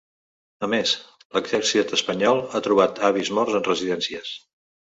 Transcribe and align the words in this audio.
A 0.67 0.69
més, 0.73 0.93
l’exèrcit 1.35 1.93
espanyol 1.99 2.43
ha 2.55 2.63
trobat 2.71 3.05
avis 3.13 3.33
morts 3.41 3.61
en 3.61 3.69
residències. 3.71 4.37